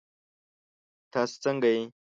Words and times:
تاسو 1.13 1.35
ځنګه 1.43 1.69
يئ؟ 1.73 1.81